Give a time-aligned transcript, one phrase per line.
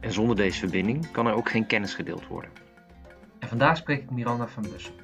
[0.00, 2.50] En zonder deze verbinding kan er ook geen kennis gedeeld worden.
[3.38, 4.94] En vandaag spreek ik Miranda van Bussel.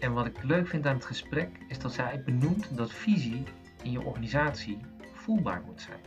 [0.00, 3.42] En wat ik leuk vind aan het gesprek is dat zij benoemt dat visie
[3.82, 4.78] in je organisatie
[5.12, 6.00] voelbaar moet zijn.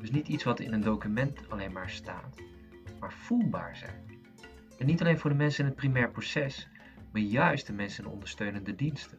[0.00, 2.36] Dus niet iets wat in een document alleen maar staat,
[3.00, 4.20] maar voelbaar zijn.
[4.78, 6.68] En niet alleen voor de mensen in het primair proces,
[7.12, 9.18] maar juist de mensen in ondersteunende diensten.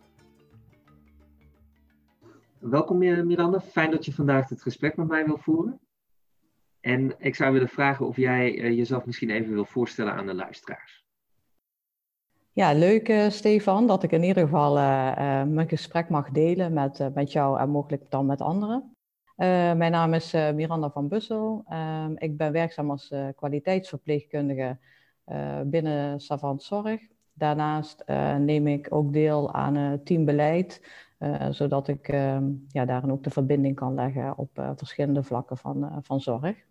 [2.60, 5.80] Welkom Miranda, fijn dat je vandaag het gesprek met mij wil voeren.
[6.82, 10.34] En ik zou willen vragen of jij uh, jezelf misschien even wil voorstellen aan de
[10.34, 11.08] luisteraars.
[12.52, 17.10] Ja, leuk uh, Stefan, dat ik in ieder geval uh, mijn gesprek mag delen met,
[17.14, 18.96] met jou en mogelijk dan met anderen.
[19.36, 21.64] mijn naam is Miranda van Bussel.
[21.68, 24.78] Ehm, ik ben werkzaam als kwaliteitsverpleegkundige
[25.66, 27.02] binnen Savant Zorg.
[27.34, 28.04] Daarnaast
[28.38, 30.82] neem ik ook deel aan teambeleid,
[31.50, 36.22] zodat ik ehm, ja, daarin ook de verbinding kan leggen op verschillende vlakken van, van
[36.22, 36.68] zorg.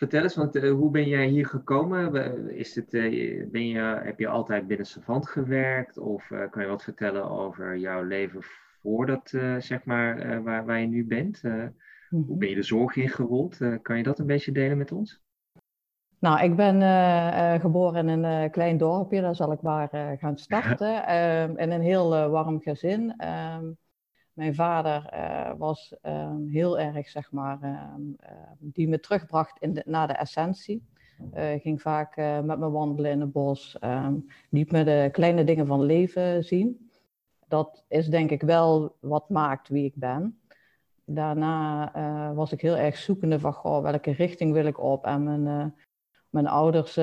[0.00, 2.48] Vertel eens, want uh, hoe ben jij hier gekomen?
[2.56, 5.98] Is het, uh, ben je, heb je altijd binnen Savant gewerkt?
[5.98, 8.40] Of uh, kan je wat vertellen over jouw leven
[8.82, 9.28] voordat,
[9.58, 11.40] zeg maar, waar, waar je nu bent?
[11.42, 11.70] Hoe
[12.08, 12.38] mhm.
[12.38, 13.58] ben je de zorg ingerold?
[13.82, 15.22] kan je dat een beetje delen met ons?
[16.18, 16.80] Nou, ik ben
[17.60, 21.06] geboren in een klein dorpje, daar zal ik maar gaan starten.
[21.06, 23.14] Ehm, in een heel warm gezin.
[24.40, 29.62] Ehm, mijn vader uh, was um, heel erg, zeg maar, um, uh, die me terugbracht
[29.62, 30.88] in de, naar de essentie.
[31.34, 35.82] Uh, ging vaak met me wandelen in het bos, um, me de kleine dingen van
[35.82, 36.90] leven zien.
[37.48, 40.40] Dat is denk ik wel wat maakt wie ik ben.
[41.04, 41.92] Daarna
[42.34, 45.04] was ik heel erg zoekende van, goh, welke richting wil ik op?
[45.04, 45.74] En mijn,
[46.30, 46.98] mijn ouders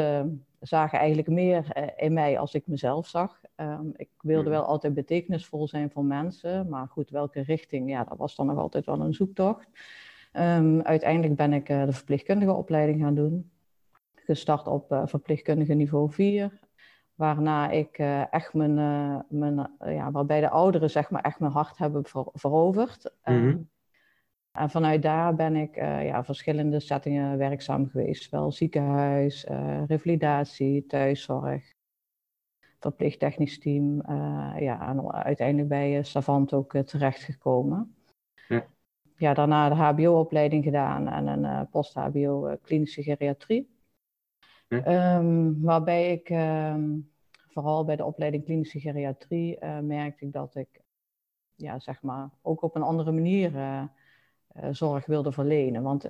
[0.59, 3.41] zagen eigenlijk meer in mij als ik mezelf zag.
[3.56, 4.51] Um, ik wilde mhm.
[4.51, 8.57] wel altijd betekenisvol zijn voor mensen, maar goed, welke richting, ja, dat was dan nog
[8.57, 9.68] altijd wel een zoektocht.
[10.34, 13.51] Um, uiteindelijk ben ik uh, de verpleegkundige opleiding gaan doen,
[14.16, 16.59] gestart op uh, verpleegkundige niveau 4,
[17.16, 18.74] waarna ik uh, echt mijn,
[19.29, 23.12] mijn ja, waarbij de ouderen zeg maar echt mijn hart hebben ver veroverd.
[23.24, 23.69] Um,
[24.57, 29.45] en vanuit daar ben ik ja, verschillende settingen werkzaam geweest, wel ziekenhuis,
[29.88, 31.75] revalidatie, thuiszorg
[32.79, 34.01] verplicht technisch team.
[34.09, 37.95] Uh, ja, en uiteindelijk bij uh, Savant ook uh, terechtgekomen.
[38.47, 38.68] Ja.
[39.16, 43.75] ja, daarna de HBO-opleiding gedaan en een post-HBO klinische geriatrie.
[44.68, 45.18] Ja.
[45.18, 47.12] Um, waarbij ik um,
[47.47, 50.81] vooral bij de opleiding klinische geriatrie merkte ik dat ik
[51.56, 53.51] ja, zeg maar, ook op een andere manier
[54.72, 55.84] zorg wilde verlenen.
[55.84, 56.07] Want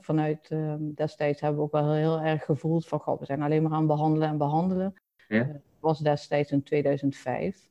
[0.00, 3.62] vanuit ehm, destijds hebben we ook wel heel erg gevoeld van, goh, we zijn alleen
[3.62, 4.94] maar aan behandelen en behandelen.
[5.28, 7.68] Ja was destijds in 2005.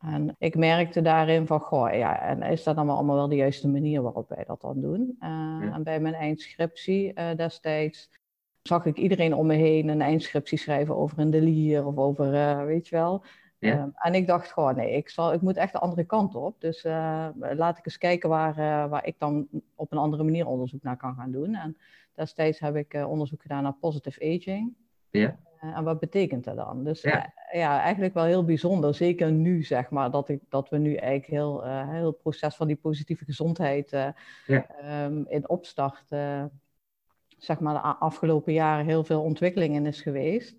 [0.00, 3.68] En ik merkte daarin van, goh, ja, en is dat dan allemaal wel de juiste
[3.68, 5.16] manier waarop wij dat dan doen?
[5.70, 8.10] En bij mijn eindscriptie destijds
[8.62, 12.88] zag ik iedereen om me heen een eindscriptie schrijven over een delier of over, weet
[12.88, 13.24] je wel.
[13.66, 13.78] Ja.
[13.78, 16.60] Ehm, en ik dacht gewoon, nee, ik, zal, ik moet echt de andere kant op.
[16.60, 16.82] Dus
[17.32, 18.54] laat ik eens kijken waar,
[18.88, 21.54] waar ik dan op een andere manier onderzoek naar kan gaan doen.
[21.54, 21.76] En
[22.14, 24.74] destijds heb ik onderzoek gedaan naar positive aging.
[25.10, 25.38] Ja.
[25.60, 26.84] Eh, en wat betekent dat dan?
[26.84, 27.24] Dus ja.
[27.24, 27.80] Eh, ja.
[27.80, 28.94] eigenlijk wel heel bijzonder.
[28.94, 32.66] Zeker nu, zeg maar, dat, ik, dat we nu eigenlijk heel, heel het proces van
[32.66, 33.90] die positieve gezondheid
[34.46, 34.66] ja.
[35.04, 36.06] um, in opstart,
[37.38, 40.56] zeg maar, de afgelopen jaren heel veel ontwikkeling in is geweest.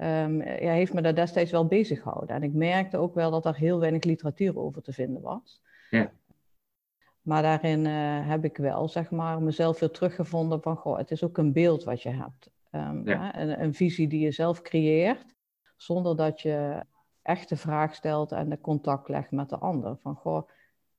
[0.00, 2.36] Um, ja, heeft me daar destijds wel bezig gehouden.
[2.36, 5.62] En ik merkte ook wel dat er heel weinig literatuur over te vinden was.
[5.90, 6.10] Ja.
[7.22, 7.84] Maar daarin
[8.24, 11.84] heb ik wel, zeg maar, mezelf weer teruggevonden van, goh, het is ook een beeld
[11.84, 12.50] wat je hebt.
[12.72, 15.34] Um, een, een, visie die je zelf creëert,
[15.76, 16.84] zonder dat je
[17.22, 19.96] echt de vraag stelt en de contact legt met de ander.
[19.96, 20.48] Van, goh,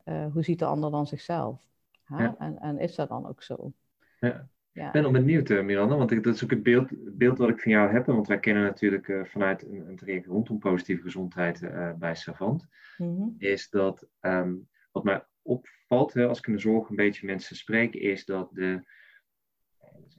[0.06, 1.62] uh, hoe ziet de ander dan zichzelf?
[2.06, 2.36] Ja.
[2.40, 3.72] En, en, is dat dan ook zo?
[4.20, 4.48] Ja.
[4.86, 7.50] Ik ben al benieuwd, uh, Miranda, want ik, dat is ook het beeld, beeld wat
[7.50, 8.06] ik van jou heb.
[8.06, 11.60] Want wij kennen natuurlijk uh, vanuit een, een traject rondom positieve gezondheid
[12.00, 12.66] bij Savant.
[12.98, 13.36] Mm -hmm.
[13.38, 17.56] Is dat, um, wat mij opvalt, hè, als ik in de zorg een beetje mensen
[17.56, 18.84] spreek, is dat de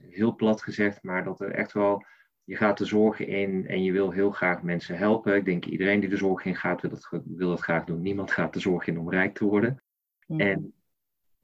[0.09, 2.05] heel plat gezegd, maar dat er echt wel,
[2.43, 5.35] je gaat de zorg in en je wil heel graag mensen helpen.
[5.35, 8.01] Ik denk iedereen die de zorg in gaat, wil dat, wil dat graag doen.
[8.01, 9.83] Niemand gaat de zorg in om rijk te worden.
[10.27, 10.73] En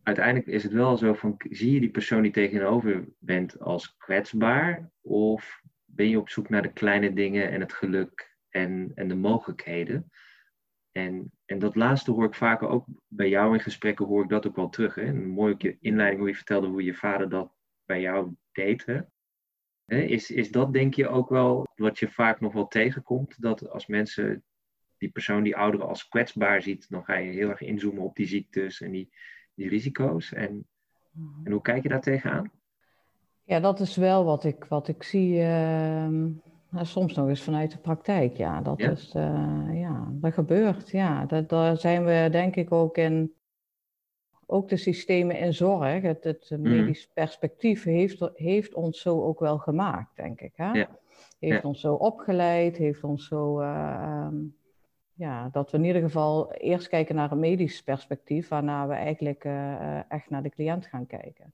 [0.07, 4.91] uiteindelijk is het wel zo van, zie je die persoon die tegenover bent als kwetsbaar?
[5.01, 9.15] Of ben je op zoek naar de kleine dingen en het geluk en, en de
[9.15, 10.11] mogelijkheden?
[10.91, 14.47] En, en dat laatste hoor ik vaker ook bij jou in gesprekken, hoor ik dat
[14.47, 14.95] ook wel terug.
[14.95, 15.03] Hè?
[15.03, 17.53] Een mooie inleiding hoe je vertelde hoe je vader dat
[17.85, 18.85] bij jou deed.
[18.85, 19.01] Hè?
[20.01, 23.41] Is, is dat denk je ook wel wat je vaak nog wel tegenkomt?
[23.41, 24.43] Dat als mensen
[24.97, 28.27] die persoon, die ouderen als kwetsbaar ziet, dan ga je heel erg inzoomen op die
[28.27, 29.09] ziektes en die,
[29.57, 30.33] die risico's.
[30.33, 30.65] En,
[31.43, 32.51] en hoe kijk je daar tegenaan?
[33.43, 35.41] Ja, dat is wel wat ik, wat ik zie.
[35.41, 36.29] Ehm,
[36.81, 38.37] soms nog eens vanuit de praktijk.
[38.37, 39.13] Ja, dat is.
[39.15, 40.89] Uh, ja, dat gebeurt.
[40.89, 43.31] Ja, dat, daar zijn we denk ik ook in.
[44.49, 46.61] Ook de systemen in zorg, het, het mhm.
[46.61, 50.53] medisch perspectief heeft, heeft ons zo ook wel gemaakt, denk ik.
[50.55, 50.71] Hè?
[50.71, 50.89] Ja.
[51.39, 53.61] Heeft ons zo opgeleid, heeft ons zo.
[53.61, 54.56] Uh, um,
[55.17, 59.43] ja, dat we in ieder geval eerst kijken naar een medisch perspectief, waarna we eigenlijk
[59.43, 61.53] uh, echt naar de cliënt gaan kijken.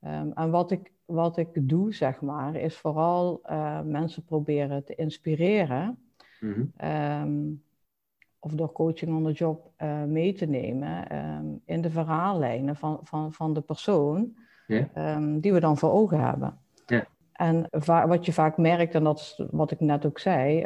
[0.00, 4.94] Um, en wat ik, wat ik doe, zeg maar, is vooral uh, mensen proberen te
[4.94, 5.98] inspireren.
[6.40, 7.62] Mm -hmm.
[8.38, 13.00] of door coaching on the job uh, mee te nemen um, in de verhaallijnen van,
[13.02, 14.36] van, van de persoon
[14.66, 15.18] yeah.
[15.40, 16.58] die we dan voor ogen hebben.
[16.86, 17.04] Yeah.
[17.32, 20.64] En wat je vaak merkt, en dat is wat ik net ook zei,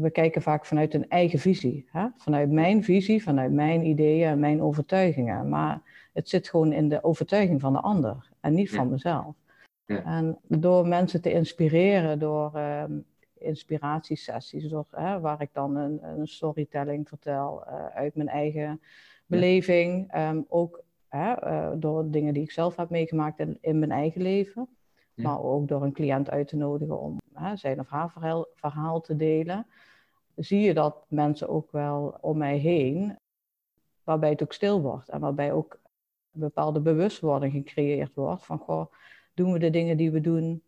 [0.00, 1.88] we kijken vaak vanuit een eigen visie.
[1.90, 2.06] Hè?
[2.16, 5.48] Vanuit mijn visie, vanuit mijn ideeën en mijn overtuigingen.
[5.48, 5.82] Maar
[6.12, 9.34] het zit gewoon in de overtuiging van de ander en niet van mezelf.
[9.86, 10.04] Ja.
[10.04, 13.04] En door mensen te inspireren, door um,
[13.38, 18.80] inspiratiesessies, door, hè, waar ik dan een, een storytelling vertel uh, uit mijn eigen
[19.26, 23.90] beleving, um, ook hè, uh, door dingen die ik zelf heb meegemaakt in, in mijn
[23.90, 24.68] eigen leven,
[25.14, 29.00] maar ook door een cliënt uit te nodigen om hè, zijn of haar verhaal, verhaal
[29.00, 29.66] te delen,
[30.36, 33.18] zie je dat mensen ook wel om mij heen,
[34.04, 35.78] waarbij het ook stil wordt en waarbij ook
[36.32, 38.92] een bepaalde bewustwording gecreëerd wordt van, goh,
[39.34, 40.62] doen we de dingen die we doen,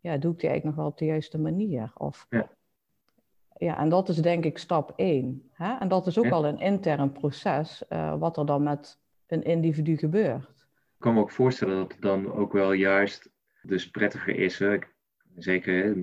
[0.00, 1.92] ja, doe ik die eigenlijk nog wel op de juiste manier?
[1.94, 2.48] Of, ja.
[3.56, 5.50] ja en dat is denk ik stap één.
[5.52, 5.76] Hè?
[5.78, 9.96] En dat is ook al een intern proces, uh, wat er dan met een individu
[9.96, 10.48] gebeurt.
[10.98, 13.30] Ik kan me ook voorstellen dat het dan ook wel juist
[13.62, 14.58] dus prettiger is.
[14.58, 14.78] Hè?
[15.38, 15.96] Zeker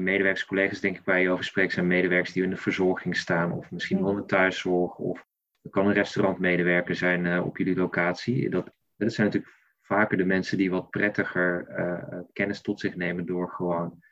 [0.00, 3.52] medewerkers, collega's denk ik waar je over spreekt, zijn medewerkers die in de verzorging staan,
[3.52, 5.26] of misschien wel in de thuiszorg, of
[5.62, 8.50] er kan een restaurantmedewerker zijn uh, op jullie locatie.
[8.50, 13.26] Dat, dat zijn natuurlijk vaker de mensen die wat prettiger uh, kennis tot zich nemen
[13.26, 14.02] door gewoon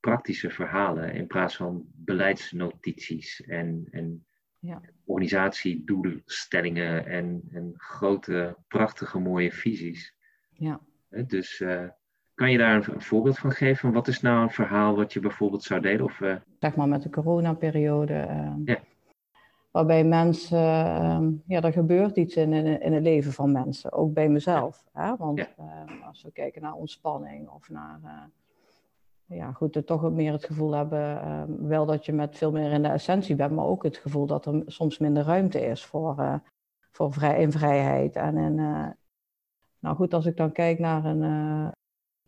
[0.00, 4.26] praktische verhalen in plaats van beleidsnotities en, en
[4.58, 4.80] ja.
[5.04, 10.14] organisatiedoelstellingen en, en grote, prachtige, mooie visies.
[10.50, 10.80] Ja.
[11.26, 11.88] Dus uh,
[12.40, 13.92] kan je daar een, voorbeeld van geven?
[13.92, 16.04] Wat is nou een verhaal wat je bijvoorbeeld zou delen?
[16.04, 16.34] Of, uh...
[16.60, 18.26] Zeg maar met de coronaperiode.
[18.30, 18.78] Uh, ja
[19.70, 24.12] waarbij mensen, ehm, ja, er gebeurt iets in, in, in, het leven van mensen, ook
[24.12, 24.84] bij mezelf.
[24.92, 25.16] Hè?
[25.16, 30.32] Want ehm, als we kijken naar ontspanning of naar, uh, ja goed, er toch meer
[30.32, 33.64] het gevoel hebben, ehm, wel dat je met veel meer in de essentie bent, maar
[33.64, 36.34] ook het gevoel dat er soms minder ruimte is voor, uh,
[36.90, 38.16] voor vrij, in vrijheid.
[38.16, 38.88] En in, uh,
[39.78, 41.22] nou goed, als ik dan kijk naar een,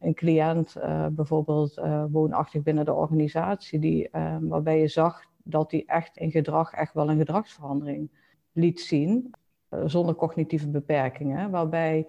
[0.03, 0.77] een cliënt,
[1.11, 4.09] bijvoorbeeld woonachtig binnen de organisatie, die,
[4.41, 8.11] waarbij je zag dat hij echt in gedrag echt wel een gedragsverandering
[8.53, 9.35] liet zien,
[9.69, 12.07] eh, zonder cognitieve beperkingen, waarbij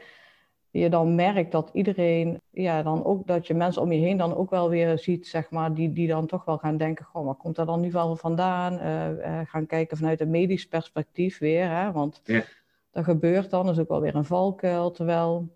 [0.69, 4.35] je dan merkt dat iedereen, ja, dan ook dat je mensen om je heen dan
[4.35, 7.35] ook wel weer ziet, zeg maar, die, die dan toch wel gaan denken, goh, waar
[7.35, 8.73] komt dat dan nu wel vandaan?
[8.73, 12.43] Uh, gaan kijken vanuit een medisch perspectief weer, hè, want ja.
[12.91, 15.49] dat gebeurt dan, is ook wel weer een valkuil, terwijl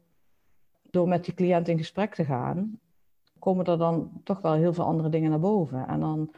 [0.97, 2.79] door met die cliënt in gesprek te gaan,
[3.39, 5.87] komen er dan toch wel heel veel andere dingen naar boven.
[5.87, 6.31] En dan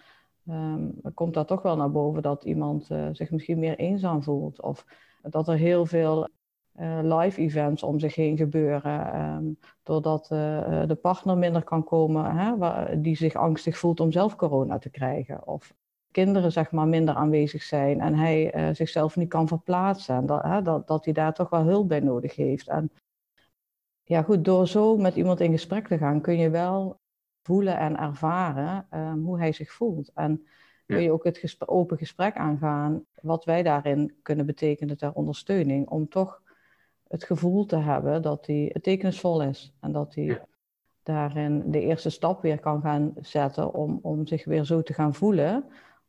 [0.50, 4.62] um, komt daar toch wel naar boven dat iemand uh, zich misschien meer eenzaam voelt.
[4.62, 4.86] Of
[5.22, 6.28] dat er heel veel
[6.80, 9.22] uh, live events om zich heen gebeuren.
[9.22, 14.36] Um, doordat uh, de partner minder kan komen hè, die zich angstig voelt om zelf
[14.36, 15.48] corona te krijgen.
[15.48, 15.74] Of
[16.12, 20.16] kinderen zeg maar minder aanwezig zijn en hij zichzelf niet kan verplaatsen.
[20.16, 22.68] En dat, hè, dat, dat hij daar toch wel hulp bij nodig heeft.
[24.10, 27.00] Ja goed, door zo met iemand in gesprek te gaan kun je wel
[27.42, 30.12] voelen en ervaren um, hoe hij zich voelt.
[30.14, 30.48] En
[30.86, 36.10] kun je ook het open gesprek aangaan, wat wij daarin kunnen betekenen ter ondersteuning, om
[36.10, 36.42] toch
[37.08, 40.42] het gevoel te hebben dat hij betekenisvol is en dat hij
[41.04, 45.14] daarin de eerste stap weer kan gaan zetten om, om zich weer zo te gaan
[45.14, 45.66] voelen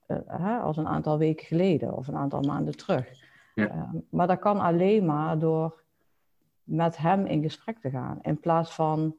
[0.07, 3.09] uh, als een aantal weken geleden of een aantal maanden terug.
[3.55, 3.75] Ja.
[3.75, 5.81] Uh, maar dat kan alleen maar door
[6.71, 9.17] met hem in gesprek te gaan, in plaats van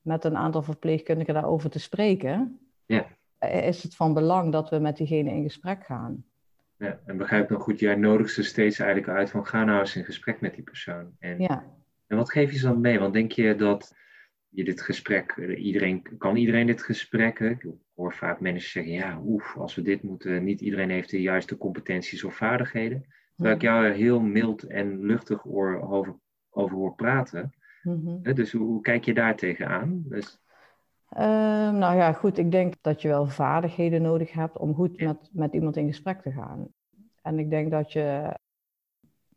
[0.00, 3.06] met een aantal verpleegkundigen daarover te spreken, ja.
[3.38, 6.24] is het van belang dat we met diegene in gesprek gaan.
[6.76, 9.96] Ja, en begrijp nog goed, jij nodigt ze steeds eigenlijk uit van ga nou eens
[9.96, 11.16] in gesprek met die persoon.
[11.18, 11.64] En, ja.
[12.06, 12.98] en wat geef je ze dan mee?
[12.98, 13.94] Want denk je dat
[14.48, 17.40] je dit gesprek, iedereen, kan iedereen dit gesprek?
[17.40, 21.20] Ik hoor vaak mensen zeggen, ja, oef, als we dit moeten, niet iedereen heeft de
[21.20, 23.04] juiste competenties of vaardigheden.
[23.34, 26.14] Terwijl ik jou heel mild en luchtig over,
[26.58, 27.52] over hoor praten.
[27.82, 28.34] Mhm.
[28.34, 30.02] Dus hoe, hoe, kijk je daar tegenaan?
[30.06, 30.40] Dus...
[31.08, 35.30] Ehm, nou ja, goed, ik denk dat je wel vaardigheden nodig hebt om goed met,
[35.32, 36.68] met iemand in gesprek te gaan.
[37.22, 38.36] En ik denk dat je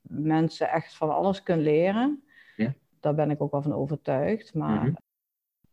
[0.02, 2.24] mensen echt van alles kunt leren.
[2.56, 2.74] Ja.
[3.00, 4.54] Daar ben ik ook wel van overtuigd.
[4.54, 4.94] Maar mhm.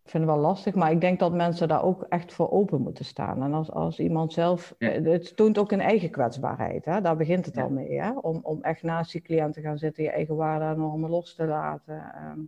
[0.09, 0.75] Ik vind het wel lastig.
[0.75, 3.43] Maar ik denk dat mensen daar ook echt voor open moeten staan.
[3.43, 4.75] En als, als iemand zelf.
[4.79, 6.85] Het toont ook een eigen kwetsbaarheid.
[6.85, 7.01] Hè?
[7.01, 8.01] Daar begint het al mee.
[8.01, 8.13] Hè?
[8.13, 12.13] Om, om echt naast die cliënt te gaan zitten, je eigen waarden los te laten.
[12.15, 12.41] Ehm,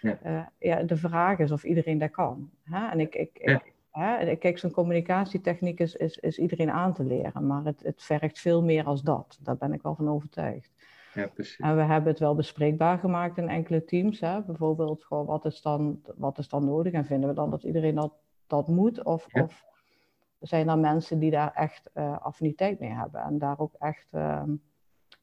[0.00, 0.18] ja.
[0.26, 2.50] Uh, ja, de vraag is of iedereen dat kan.
[2.62, 2.88] Hè?
[2.88, 4.36] En ik, ik, ik hè?
[4.36, 8.62] kijk, zo'n communicatietechniek is, is, is iedereen aan te leren, maar het, het vergt veel
[8.62, 9.38] meer als dat.
[9.42, 10.70] Daar ben ik wel van overtuigd.
[11.14, 11.56] Ja, precies.
[11.58, 14.20] En we hebben het wel bespreekbaar gemaakt in enkele teams.
[14.20, 14.42] Hè?
[14.42, 16.92] Bijvoorbeeld, gewoon, wat, is dan, wat is dan nodig?
[16.92, 18.12] En vinden we dan dat iedereen dat,
[18.46, 19.04] dat moet?
[19.04, 19.64] Of, of
[20.40, 24.42] zijn er mensen die daar echt uh, affiniteit mee hebben en daar ook echt uh,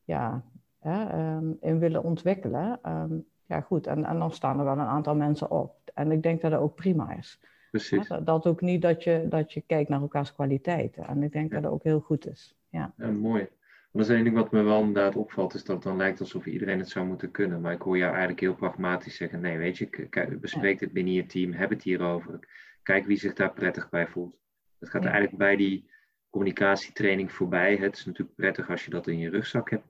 [0.03, 0.43] ja,
[0.79, 2.79] hè, um, in willen ontwikkelen?
[2.85, 3.87] Um, ja, goed.
[3.87, 5.75] En, en dan staan er wel een aantal mensen op.
[5.93, 7.39] En ik denk dat dat ook prima is.
[7.71, 8.07] Precies.
[8.07, 11.07] Ja, dat, ook niet dat je, dat je kijkt naar elkaars kwaliteiten.
[11.07, 12.55] En ik denk dat dat ook heel goed is.
[12.69, 13.47] Ja, ja mooi.
[13.91, 16.45] Dat is één ding wat me wel inderdaad opvalt, is dat het dan lijkt alsof
[16.45, 17.61] iedereen het zou moeten kunnen.
[17.61, 21.25] Maar ik hoor jou eigenlijk heel pragmatisch zeggen, nee, weet je, bespreek het binnen je
[21.25, 22.39] team, heb het hierover.
[22.83, 24.37] Kijk wie zich daar prettig bij voelt.
[24.79, 25.89] Dat gaat eigenlijk bij die
[26.29, 27.75] communicatietraining voorbij.
[27.75, 29.87] Het is natuurlijk prettig als je dat in je rugzak hebt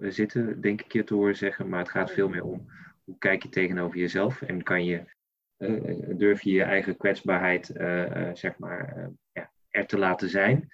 [0.00, 1.68] eh, zitten, denk ik je te horen zeggen.
[1.68, 2.70] Maar het gaat veel meer om
[3.04, 5.04] hoe kijk je tegenover jezelf en kan je,
[5.58, 10.68] uh, durf je je eigen kwetsbaarheid uh, zeg maar, ja, er te laten zijn.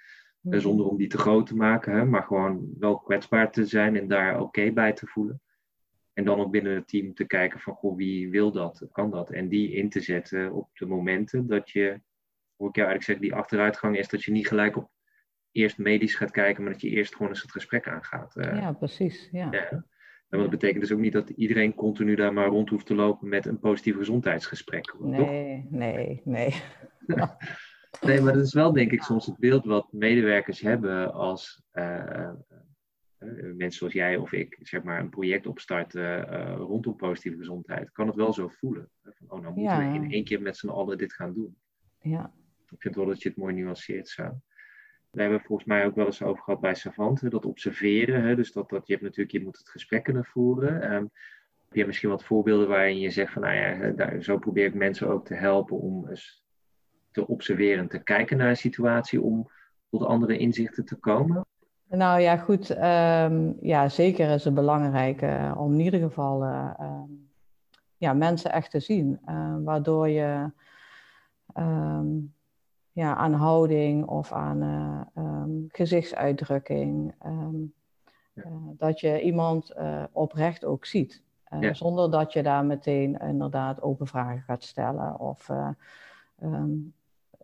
[0.49, 0.59] Mhm.
[0.59, 4.07] zonder om die te groot te maken, hè, maar gewoon wel kwetsbaar te zijn en
[4.07, 5.41] daar oké bij te voelen.
[6.13, 9.29] En dan ook binnen het team te kijken van, goh, wie wil dat, kan dat?
[9.29, 12.01] En die in te zetten op de momenten dat je,
[12.55, 14.89] hoe ik jou eigenlijk zeg, die achteruitgang is dat je niet gelijk op
[15.51, 18.33] eerst medisch gaat kijken, maar dat je eerst gewoon eens het gesprek aangaat.
[18.35, 19.29] ja, precies.
[19.31, 19.47] Ja.
[19.51, 19.85] ja.
[20.29, 23.29] En dat betekent dus ook niet dat iedereen continu daar maar rond hoeft te lopen
[23.29, 24.95] met een positief gezondheidsgesprek.
[24.99, 26.53] Nee, nee, nee.
[28.01, 32.29] nee, maar dat is wel denk ik soms het beeld wat medewerkers hebben als uh,
[33.19, 37.91] uh, mensen zoals jij of ik, zeg maar, een project opstarten uh, rondom positieve gezondheid.
[37.91, 38.89] Kan het wel zo voelen.
[39.03, 41.57] Van, oh, nou moeten we in één keer met z'n allen dit gaan doen.
[41.99, 42.33] Ja.
[42.69, 44.41] Ik vind wel dat je het mooi nuanceert zo.
[45.09, 48.23] We hebben volgens mij ook wel eens over gehad bij Savant, dat observeren.
[48.23, 50.93] Hè, dus dat, dat je hebt natuurlijk, je moet het gesprek kunnen voeren.
[50.93, 51.11] Um,
[51.67, 54.73] heb je misschien wat voorbeelden waarin je zegt van, nou ja, daar, zo probeer ik
[54.73, 56.45] mensen ook te helpen om eens
[57.17, 59.49] te observeren, te kijken naar een situatie, om
[59.89, 61.45] tot andere inzichten te komen?
[61.89, 62.69] Nou ja, goed.
[62.69, 66.71] Um, ja, zeker is het belangrijk uh, om in ieder geval uh,
[67.97, 69.19] ja, mensen echt te zien.
[69.29, 70.51] Uh, waardoor je
[71.55, 72.33] um,
[72.91, 74.61] ja, aan houding of aan
[75.67, 77.13] gezichtsuitdrukking.
[78.33, 78.43] Ja.
[78.77, 79.73] dat je iemand
[80.11, 81.23] oprecht ook ziet.
[81.59, 81.73] Ja.
[81.73, 85.19] Zonder dat je daar meteen inderdaad open vragen gaat stellen.
[85.19, 85.49] Of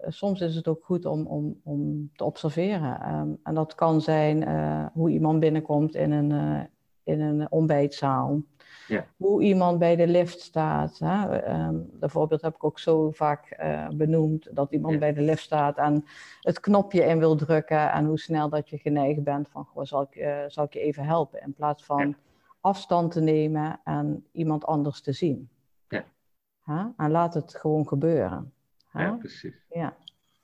[0.08, 3.02] soms is het ook goed om, om, om te observeren.
[3.44, 4.48] en dat kan zijn
[4.94, 6.68] hoe iemand binnenkomt in een,
[7.04, 8.42] in een ontbijtzaal.
[8.88, 9.06] Ja.
[9.18, 11.00] Hoe iemand bij de lift staat.
[11.00, 11.50] Hè?
[11.68, 14.56] Um, voorbeeld heb ik ook zo vaak uh, benoemd.
[14.56, 16.06] Dat iemand bij de lift staat en
[16.42, 17.92] het knopje in wil drukken.
[17.92, 20.80] En hoe snel dat je geneigd bent van, goh, zal ik, uh, zal ik je
[20.80, 21.42] even helpen?
[21.42, 22.16] In plaats van ja.
[22.62, 25.50] afstand te nemen en iemand anders te zien.
[25.88, 26.04] Ja.
[26.66, 26.86] Huh?
[26.98, 28.53] En laat het gewoon gebeuren.
[28.94, 29.66] Ja, precies.
[29.70, 29.98] Ja.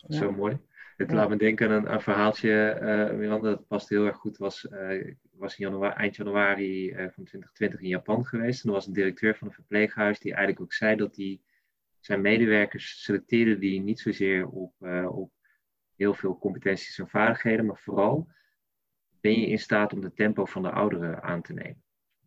[0.08, 0.60] Zo mooi.
[0.98, 4.38] Het laat me denken aan een, verhaaltje, uh, Miranda, dat past heel erg goed.
[4.38, 8.64] Was, uh, was in januari, eind januari uh, van 2020 in Japan geweest.
[8.64, 11.42] En er was een directeur van een verpleeghuis die eigenlijk ook zei dat hij
[12.00, 14.74] zijn medewerkers selecteerde die niet zozeer op,
[15.08, 15.32] op
[15.96, 18.28] heel veel competenties en vaardigheden, maar vooral
[19.22, 21.84] ben je in staat om de tempo van de ouderen aan te nemen.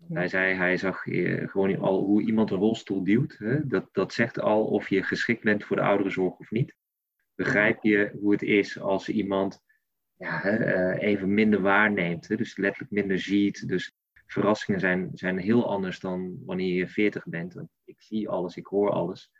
[0.08, 1.02] Hij zei, hij zag
[1.50, 3.36] gewoon al hoe iemand een rolstoel duwt.
[3.38, 3.66] Hè?
[3.66, 6.74] Dat, dat zegt al of je geschikt bent voor de ouderenzorg of niet
[7.34, 9.62] begrijp je hoe het is als iemand
[10.16, 12.28] ja, uh, even minder waarneemt.
[12.28, 12.36] Hè?
[12.36, 13.68] Dus letterlijk minder ziet.
[13.68, 13.92] Dus
[14.26, 17.54] verrassingen zijn, zijn heel anders dan wanneer je 40 bent.
[17.54, 19.30] Want ik zie alles, ik hoor alles.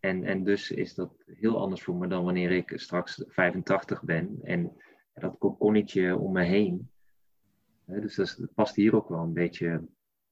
[0.00, 4.38] En, en dus is dat heel anders voor me dan wanneer ik straks 85 ben.
[4.42, 4.72] En
[5.14, 6.90] dat kokonnetje om me heen.
[7.86, 9.84] Dus dat, past hier ook wel een beetje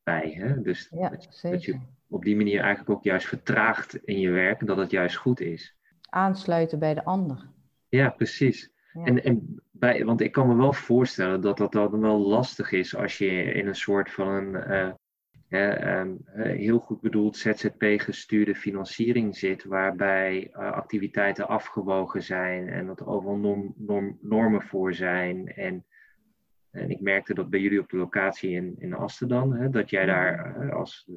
[0.03, 0.31] bij.
[0.31, 0.63] Hè?
[0.63, 4.67] Dus ja, dat, dat, je op die manier eigenlijk ook juist vertraagt in je werk.
[4.67, 5.77] Dat het juist goed is
[6.09, 7.49] aansluiten bij de ander.
[7.89, 8.73] Ja, precies.
[8.93, 12.97] En, en bij, want ik kan me wel voorstellen dat dat dan wel lastig is
[12.97, 14.93] als je in een soort van een, uh,
[15.55, 23.07] Ehm, heel goed bedoeld ZZP-gestuurde financiering zit, waarbij uh, activiteiten afgewogen zijn en dat er
[23.07, 25.55] overal norm, norm, normen voor zijn.
[25.55, 25.85] En,
[26.75, 29.91] en ik merkte dat bij jullie op de locatie in, in Asten dan, hè, dat
[29.91, 31.09] jij daar, uh, als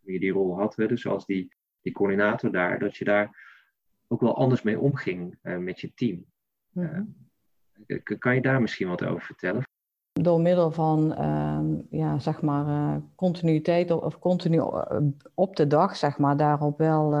[0.00, 3.42] je die rol had, hè, dus als die, die coördinator daar, dat je daar
[4.08, 6.24] ook wel anders mee omging uh, met je team.
[6.70, 7.22] Mm
[8.18, 9.62] kan je daar misschien wat over vertellen?
[10.12, 14.96] door middel van ehm, ja, zeg maar, continuïteit of continu eh,
[15.34, 17.14] op de dag, zeg maar, daarop wel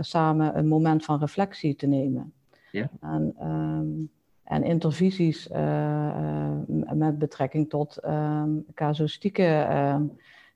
[0.00, 2.32] samen een moment van reflectie te nemen.
[2.70, 2.90] Ja.
[3.00, 4.10] En, um,
[4.48, 5.48] en intervisies
[6.94, 9.66] met betrekking tot um, casuïstieke,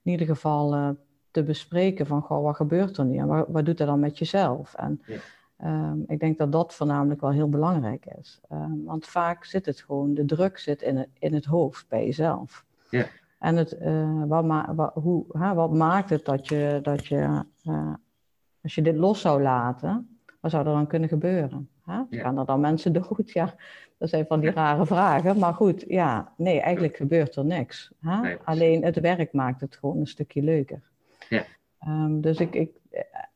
[0.03, 0.97] in ieder geval
[1.31, 4.19] te bespreken van, goh, wat gebeurt er nu en wat, wat doet dat dan met
[4.19, 4.75] jezelf?
[4.75, 5.19] En, ja.
[5.65, 8.41] Um, ik denk dat dat voornamelijk wel heel belangrijk is.
[8.53, 12.05] Um, want vaak zit het gewoon, de druk zit in het, in het hoofd bij
[12.05, 12.65] jezelf.
[12.91, 13.07] Ja.
[13.39, 17.45] En het, uh, wat, ma wat, hoe, hè, wat maakt het dat je, dat je
[17.65, 17.93] uh,
[18.63, 21.69] als je dit los zou laten, wat zou er dan kunnen gebeuren?
[21.85, 22.03] Hè?
[22.11, 22.23] Ja.
[22.23, 23.31] Gaan er dan mensen dood?
[23.31, 23.55] Ja,
[23.99, 25.39] dat zijn van die rare vragen.
[25.39, 27.93] Maar goed, ja, nee, eigenlijk gebeurt er niks.
[28.01, 28.21] Hè?
[28.21, 30.83] Nee, Alleen het werk maakt het gewoon een stukje leuker.
[31.29, 31.45] Ja.
[31.87, 32.71] Um, dus ik, ik,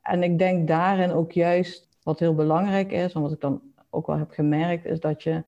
[0.02, 4.06] en ik denk daarin ook juist wat heel belangrijk is, en wat ik dan ook
[4.06, 5.44] wel heb gemerkt, is dat je,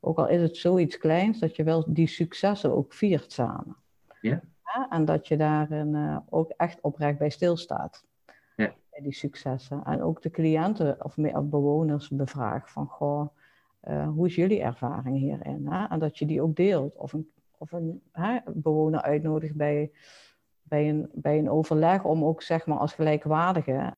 [0.00, 3.76] ook al is het zoiets kleins, dat je wel die successen ook viert samen.
[4.20, 4.40] Ja.
[4.90, 8.04] en dat je daarin uh, ook echt oprecht bij stilstaat.
[8.56, 8.72] Ja.
[8.92, 9.84] Bij die successen.
[9.84, 13.28] En ook de cliënten of, of bewoners bevraagt van, goh,
[13.88, 15.66] uh, hoe is jullie ervaring hierin?
[15.68, 15.86] Hè?
[15.86, 16.96] En dat je die ook deelt.
[16.96, 19.92] Of een, of een hè, bewoner uitnodigt bij,
[20.62, 23.94] bij, een, bij een overleg om ook zeg maar als gelijkwaardige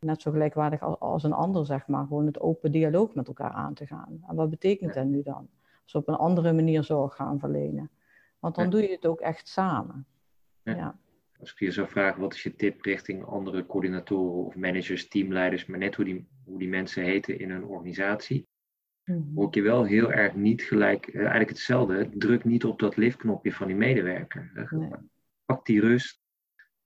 [0.00, 3.74] net zo gelijkwaardig als een ander, zeg maar, gewoon het open dialoog met elkaar aan
[3.74, 4.24] te gaan.
[4.28, 5.48] En wat betekent dat nu dan?
[5.82, 7.90] Als we op een andere manier zorg gaan verlenen.
[8.38, 10.06] Want dan doe je het ook echt samen.
[10.62, 10.98] Ja.
[11.40, 15.66] Als ik je zou vragen, wat is je tip richting andere coördinatoren of managers, teamleiders,
[15.66, 18.48] maar net hoe die, hoe die mensen heten in een organisatie,
[19.04, 22.78] mm hoor ik je wel heel erg niet gelijk, eh, eigenlijk hetzelfde, druk niet op
[22.78, 24.68] dat liftknopje van die medewerker.
[24.70, 24.90] Nee.
[25.44, 26.20] Pak die rust,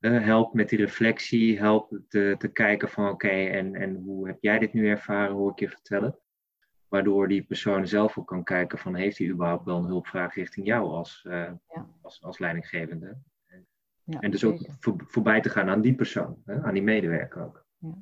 [0.00, 4.58] help met die reflectie, help te, te kijken van oké, en, en hoe heb jij
[4.58, 6.18] dit nu ervaren, hoor ik je vertellen.
[6.88, 10.66] Waardoor die persoon zelf ook kan kijken van heeft hij überhaupt wel een hulpvraag richting
[10.66, 11.32] jou als, uh,
[11.68, 11.88] ja.
[12.02, 13.16] als, als leidinggevende.
[14.04, 17.44] Ja, en dus ook voor, voorbij te gaan aan die persoon, hè, aan die medewerker
[17.44, 17.64] ook.
[17.78, 17.94] Ja.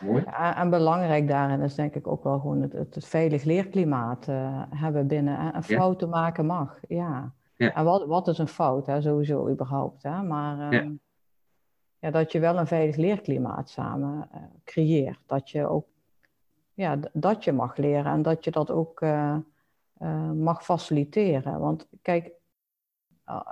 [0.00, 0.22] Mooi.
[0.24, 4.62] Ja, en belangrijk daarin is denk ik ook wel gewoon het, het, veilig leerklimaat uh,
[4.70, 5.54] hebben binnen.
[5.54, 7.34] Een fout te maken mag, ja.
[7.56, 10.02] En wat, wat is een fout, hè, sowieso überhaupt.
[10.02, 10.22] Hè?
[10.22, 11.00] Maar um,
[11.98, 15.18] ja, dat je wel een veilig leerklimaat samen uh, creëert.
[15.26, 15.86] Dat je ook
[16.74, 19.36] ja, dat je mag leren en dat je dat ook uh,
[20.34, 21.60] mag faciliteren.
[21.60, 22.30] Want kijk,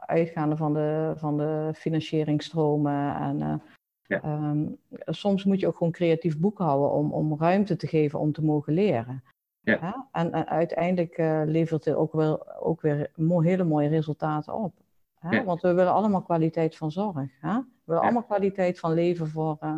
[0.06, 3.62] uitgaande van de, van de financieringstromen en
[4.06, 4.22] ja.
[4.24, 8.44] um, soms moet je ook gewoon creatief boekhouden om, om ruimte te geven om te
[8.44, 9.22] mogen leren.
[9.60, 9.78] Ja.
[9.80, 10.08] ja?
[10.12, 11.16] En, en, uiteindelijk
[11.48, 14.74] levert het ook, wel, ook weer hele mooie resultaten op.
[15.18, 15.44] Hè?
[15.44, 17.40] Want we willen allemaal kwaliteit van zorg.
[17.40, 17.54] Hè?
[17.54, 19.76] We willen allemaal kwaliteit van leven voor, uh,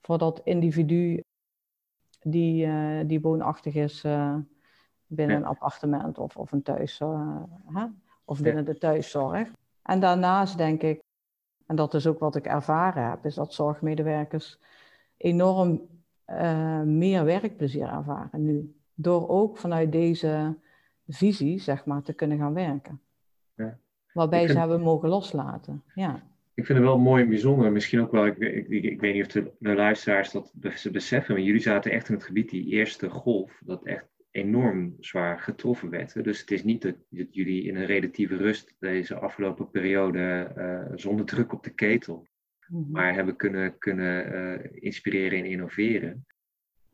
[0.00, 1.22] voor dat individu
[2.20, 4.00] die, uh, die woonachtig is
[5.06, 6.98] binnen een appartement of, of een thuis,
[7.66, 7.86] hè?
[8.30, 9.48] Of binnen de thuiszorg.
[9.82, 11.02] En daarnaast denk ik,
[11.66, 14.58] en dat is ook wat ik ervaren heb, is dat zorgmedewerkers
[15.16, 15.88] enorm
[16.84, 18.74] meer werkplezier ervaren nu.
[18.94, 20.56] Door ook vanuit deze
[21.08, 23.00] visie, zeg maar, te kunnen gaan werken.
[23.54, 23.78] Ja.
[24.12, 25.82] Waarbij ze hebben mogen loslaten.
[25.94, 26.22] Ja.
[26.54, 27.72] Ik vind het wel mooi en bijzonder.
[27.72, 31.34] Misschien ook wel, ik, ik, ik, weet niet of de, de luisteraars dat ze beseffen,
[31.34, 35.90] maar jullie zaten echt in het gebied, die eerste golf, dat echt enorm zwaar getroffen
[35.90, 36.24] werd.
[36.24, 41.26] Dus het is niet dat, jullie in een relatieve rust deze afgelopen periode uh, zonder
[41.26, 42.26] druk op de ketel,
[42.66, 42.90] mhm.
[42.90, 46.26] maar hebben kunnen, kunnen uh, inspireren en innoveren.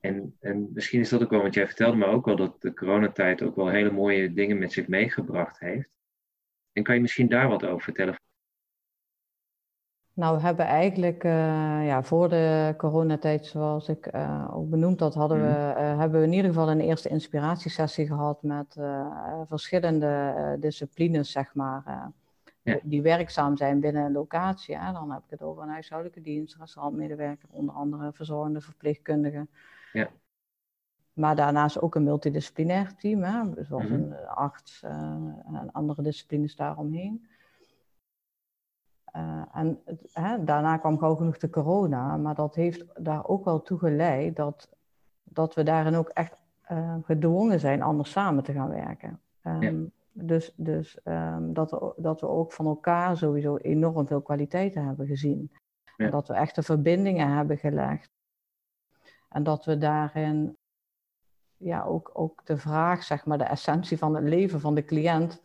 [0.01, 2.75] En, en misschien is dat ook wel, want jij vertelde me ook wel dat de
[2.75, 5.90] coronatijd ook wel hele mooie dingen met zich meegebracht heeft.
[6.72, 8.20] En kan je misschien daar wat over vertellen?
[10.16, 11.33] Nou, we hebben eigenlijk uh,
[11.87, 16.26] ja, voor de coronatijd, zoals ik uh, ook benoemd had, hadden we, uh, hebben we
[16.26, 18.76] in ieder geval een eerste inspiratiesessie gehad met
[19.48, 22.12] verschillende disciplines, zeg maar,
[22.62, 22.79] ja.
[22.83, 24.76] die werkzaam zijn binnen een locatie.
[24.76, 24.92] Hè.
[24.92, 29.48] Dan heb ik het over een huishoudelijke dienst, restaurantmedewerker, onder andere verzorgende verpleegkundigen.
[29.92, 30.09] Ja.
[31.12, 33.92] Maar daarnaast ook een multidisciplinair team, hè, zoals mhm.
[33.92, 37.26] een arts en andere disciplines daaromheen.
[39.16, 39.79] Uh, en
[40.12, 44.37] hè, daarna kwam gauw genoeg de corona, maar dat heeft daar ook wel toe geleid
[44.37, 44.68] dat,
[45.22, 49.20] dat we daarin ook echt uh, gedwongen zijn anders samen te gaan werken.
[49.42, 54.85] Um, dus dus ehm, dat, we, dat we ook van elkaar sowieso enorm veel kwaliteiten
[54.85, 55.52] hebben gezien.
[55.96, 58.11] En dat we echte verbindingen hebben gelegd.
[59.29, 60.57] En dat we daarin
[61.57, 65.42] ja, ook, ook de vraag, zeg maar, de essentie van het leven van de cliënt,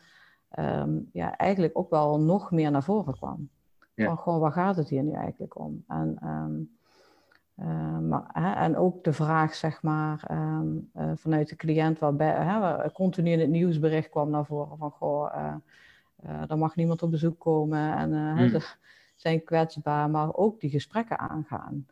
[0.49, 3.49] ehm, ja, eigenlijk ook wel nog meer naar voren kwam.
[3.95, 5.83] Van gewoon, waar gaat het hier nu eigenlijk om?
[5.87, 6.51] En, ehm,
[7.55, 12.31] eh, maar, hè, en ook de vraag, zeg maar, ehm, eh, vanuit de cliënt, waarbij
[12.31, 17.11] hè, continu in het nieuwsbericht kwam naar voren van, goh, uh, er mag niemand op
[17.11, 18.49] bezoek komen en mm.
[18.49, 18.75] ze
[19.15, 21.87] zijn kwetsbaar, maar ook die gesprekken aangaan.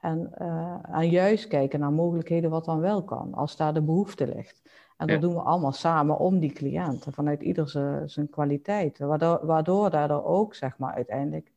[0.00, 0.34] En,
[0.82, 4.62] en juist kijken naar mogelijkheden wat dan wel kan, als daar de behoefte ligt.
[4.96, 7.68] En dat doen we allemaal samen om die cliënten, vanuit ieder
[8.06, 8.98] zijn, kwaliteit.
[8.98, 11.52] Waardoor, waardoor daardoor ook, zeg maar, uiteindelijk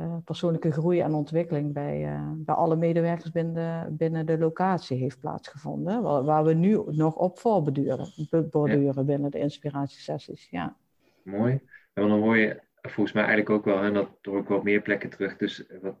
[0.00, 5.20] uh, persoonlijke groei en ontwikkeling bij, uh, bij alle medewerkers binnen, binnen de locatie heeft
[5.20, 6.02] plaatsgevonden.
[6.02, 8.06] Waar, waar we nu nog op voorborduren
[8.50, 10.48] borduren binnen de inspiratiesessies.
[10.50, 10.76] Ja.
[11.22, 11.60] Mooi.
[11.92, 14.80] En dan hoor je volgens mij eigenlijk ook wel, en dat hoor ik wel meer
[14.80, 15.94] plekken terug, dus wat,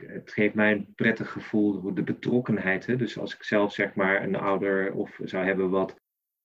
[0.00, 2.86] het geeft mij een prettig gevoel, de betrokkenheid.
[2.86, 2.96] Hè?
[2.96, 6.00] Dus als ik zelf zeg maar een ouder of zou hebben wat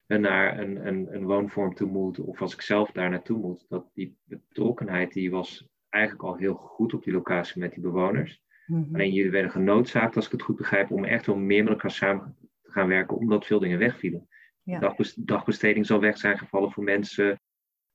[0.08, 3.90] naar een, een, een woonvorm toe moet, of als ik zelf daar naartoe moet, dat
[3.94, 8.42] die betrokkenheid die was eigenlijk al heel goed op die locatie met die bewoners.
[8.66, 11.74] Mm Alleen jullie werden genoodzaakt, als ik het goed begrijp, om echt wel meer met
[11.74, 14.28] elkaar samen te gaan werken, omdat veel dingen wegvielen.
[14.64, 14.96] Ja.
[15.16, 17.40] dagbesteding zal weg zijn gevallen voor mensen.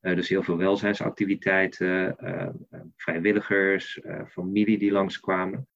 [0.02, 2.48] Uh, dus heel veel welzijnsactiviteiten, uh,
[2.96, 5.66] vrijwilligers, familie die langskwamen.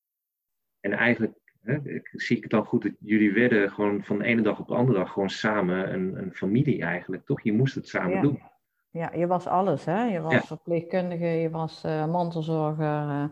[0.80, 1.78] En eigenlijk hè,
[2.12, 4.74] zie ik het dan goed dat jullie werden gewoon van de ene dag op de
[4.74, 7.42] andere dag gewoon samen een, een familie eigenlijk, toch?
[7.42, 8.42] Je moest het samen doen.
[8.90, 10.04] Ja, je was alles, hè?
[10.04, 13.30] Je was verpleegkundige, je was uh, mantelzorger,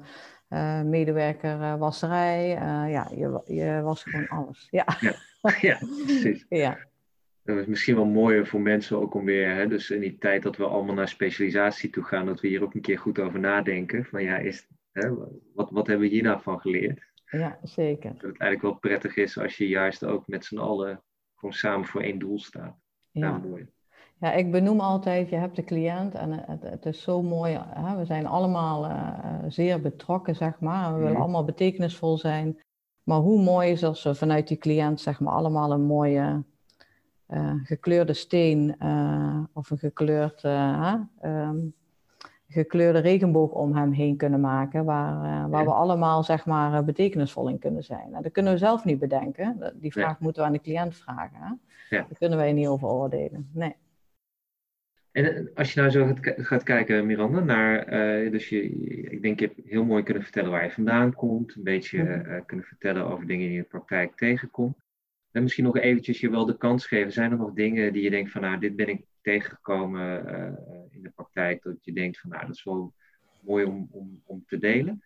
[0.49, 2.49] uh, medewerker wasserij.
[2.91, 4.69] ja, je, je was gewoon alles.
[4.71, 5.15] Ja, ja.
[5.69, 6.47] ja precies.
[6.49, 6.79] Ja.
[7.45, 10.43] Dat is misschien wel mooier voor mensen ook om weer, hè, dus in die tijd
[10.43, 13.41] dat we allemaal naar specialisatie toe gaan, dat we hier ook een keer goed over
[13.41, 14.05] nadenken.
[14.05, 15.15] Van ja, is, hè,
[15.55, 17.13] wat, wat hebben we hier nou van geleerd?
[17.31, 18.11] Ja, zeker.
[18.11, 21.03] Dat het eigenlijk wel prettig is als je juist ook met z'n allen
[21.35, 22.77] gewoon samen voor één doel staat.
[23.11, 23.67] Ja, mooi.
[24.21, 27.59] Ja, ik benoem altijd, je hebt de cliënt en het, het is zo mooi.
[27.61, 27.97] Hè?
[27.97, 30.93] We zijn allemaal uh, zeer betrokken, zeg maar.
[30.93, 31.23] We willen mhm.
[31.23, 32.61] allemaal betekenisvol zijn.
[33.03, 36.45] Maar hoe mooi is als we vanuit die cliënt, zeg maar, allemaal een mooie
[37.65, 38.77] gekleurde steen
[39.53, 40.43] of een gekleurd,
[41.25, 41.75] um,
[42.49, 47.59] gekleurde regenboog om hem heen kunnen maken, waar, waar we allemaal, zeg maar, betekenisvol in
[47.59, 48.11] kunnen zijn.
[48.11, 49.73] Nou, dat kunnen we zelf niet bedenken.
[49.75, 51.39] Die vraag moeten we aan de cliënt vragen.
[51.41, 51.53] Hè?
[51.97, 52.03] Ja.
[52.03, 53.51] Daar kunnen wij niet over oordelen.
[53.53, 53.77] Nee.
[55.15, 57.93] En eh, als je nou zo gaat, gaat kijken, Miranda, naar,
[58.25, 58.63] uh, dus je,
[59.11, 62.41] ik denk je hebt heel mooi kunnen vertellen waar je vandaan komt, een beetje uh,
[62.47, 64.77] kunnen vertellen over dingen die je in de praktijk tegenkomt.
[65.35, 68.11] En misschien nog eventjes je wel de kans geven, zijn er nog dingen die je
[68.11, 72.31] denkt van, nou, dit ben ik tegengekomen uh, in de praktijk, dat je denkt van,
[72.31, 72.92] nou, dat is wel
[73.40, 75.03] mooi om, om, om te delen?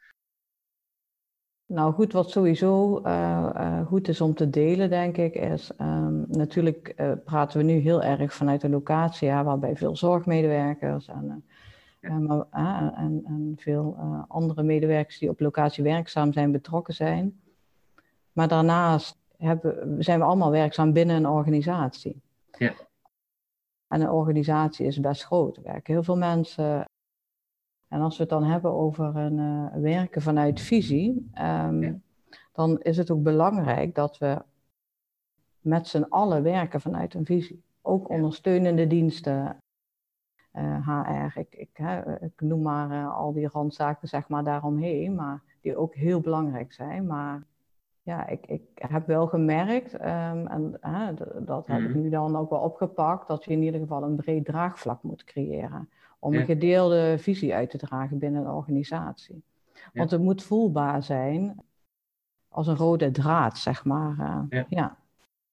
[1.66, 6.24] Nou goed, wat sowieso uh, uh, goed is om te delen, denk ik, is um,
[6.28, 11.44] natuurlijk uh, praten we nu heel erg vanuit de locatie, ja, waarbij veel zorgmedewerkers en,
[12.00, 13.96] en veel
[14.28, 17.40] andere medewerkers die op locatie werkzaam zijn, betrokken zijn.
[18.32, 22.22] Maar daarnaast hebben, zijn we allemaal werkzaam binnen een organisatie.
[22.59, 22.72] Ja.
[23.88, 25.57] En een organisatie is best groot.
[25.57, 26.85] Er werken heel veel mensen.
[27.88, 32.03] En als we het dan hebben over een uh, werken vanuit visie, um,
[32.53, 34.42] dan is het ook belangrijk dat we
[35.61, 37.62] met z'n allen werken vanuit een visie.
[37.83, 39.59] Ook ondersteunende diensten,
[40.53, 41.79] uh, eh, HR, ik, ik,
[42.20, 46.72] ik, noem maar uh, al die randzaken zeg maar daaromheen, maar die ook heel belangrijk
[46.72, 47.07] zijn.
[47.07, 47.46] Maar
[48.08, 50.78] ja, ik, ik heb wel gemerkt, um, en
[51.40, 52.00] dat heb ik mhm.
[52.00, 55.88] nu dan ook wel opgepakt, dat je in ieder geval een breed draagvlak moet creëren
[56.18, 59.42] om een gedeelde visie uit te dragen binnen een organisatie.
[59.92, 61.60] Want het moet voelbaar zijn
[62.48, 64.48] als een rode draad, zeg maar.
[64.50, 64.96] Uh, ja.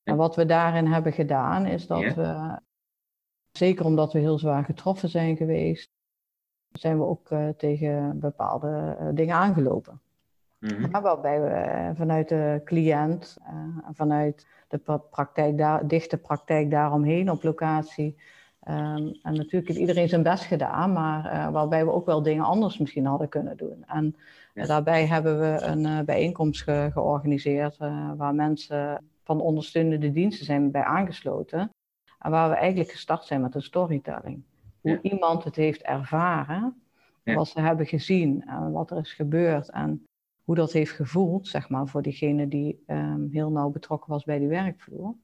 [0.03, 2.59] En wat we daarin hebben gedaan, is dat we,
[3.51, 5.89] zeker omdat we heel zwaar getroffen zijn geweest,
[6.71, 9.99] zijn we ook uh, tegen bepaalde uh, dingen aangelopen.
[10.65, 11.01] Mm -hmm.
[11.01, 13.37] waarbij we vanuit de cliënt,
[13.93, 18.15] vanuit de praktijk daar, dichte praktijk daaromheen op locatie,
[18.69, 22.43] Um, en natuurlijk heeft iedereen zijn best gedaan, maar uh, waarbij we ook wel dingen
[22.43, 23.83] anders misschien hadden kunnen doen.
[23.87, 24.15] En
[24.53, 30.71] daarbij hebben we een uh, bijeenkomst ge georganiseerd uh, waar mensen van ondersteunende diensten zijn
[30.71, 31.69] bij aangesloten.
[32.19, 34.43] En waar we eigenlijk gestart zijn met een storytelling.
[34.81, 36.81] Hoe iemand het heeft ervaren,
[37.23, 40.05] wat ze hebben gezien en wat er is gebeurd en
[40.45, 44.39] hoe dat heeft gevoeld, zeg maar, voor diegene die um, heel nauw betrokken was bij
[44.39, 45.15] die werkvloer.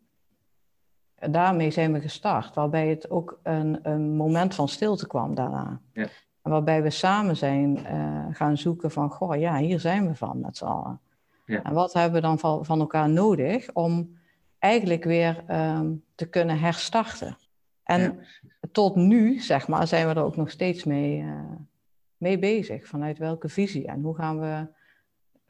[1.15, 5.81] daarmee zijn we gestart, waarbij het ook een, een moment van stilte kwam daarna.
[5.93, 6.07] Ja.
[6.41, 10.39] En waarbij we samen zijn eh, gaan zoeken van, goh, ja, hier zijn we van
[10.39, 10.99] met z'n allen.
[11.45, 11.63] Ja.
[11.63, 14.17] En wat hebben we dan van, van elkaar nodig om
[14.59, 17.37] eigenlijk weer ehm, te kunnen herstarten?
[17.83, 18.15] En Ja,
[18.71, 21.55] tot nu, zeg maar, zijn we er ook nog steeds mee, eh,
[22.17, 22.87] mee bezig.
[22.87, 24.67] Vanuit welke visie en hoe gaan we,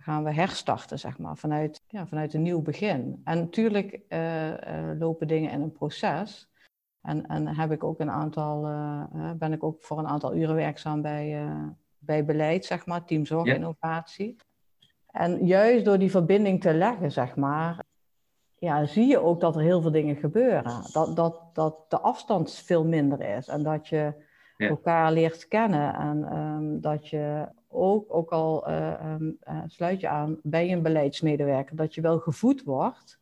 [0.02, 3.22] gaan we herstarten, zeg maar, vanuit, ja, vanuit een nieuw begin.
[3.24, 6.50] En natuurlijk eh, eh, lopen dingen in een proces.
[7.02, 10.56] En, en heb ik ook een aantal, eh, ben ik ook voor een aantal uren
[10.56, 11.48] werkzaam bij,
[11.98, 13.54] bij beleid, zeg maar, team zorg Ja.
[13.54, 14.36] innovatie.
[15.12, 17.84] En juist door die verbinding te leggen, zeg maar,
[18.56, 20.84] ja, zie je ook dat er heel veel dingen gebeuren.
[20.92, 24.14] Dat, dat, dat de afstand veel minder is en dat je
[24.58, 24.68] Ja.
[24.68, 25.94] elkaar leert kennen.
[25.94, 30.82] En ehm, dat je ook, ook al eh, ehm, eh, sluit je aan bij een
[30.82, 33.20] beleidsmedewerker, dat je wel gevoed wordt